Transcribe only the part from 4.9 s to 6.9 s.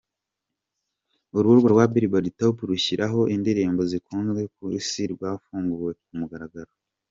rwafunguwe ku mugaragaro.